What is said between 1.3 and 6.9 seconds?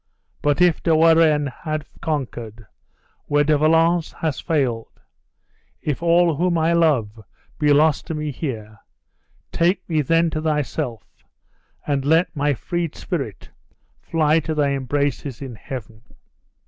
have conquered, where De Valence has failed; if all whom I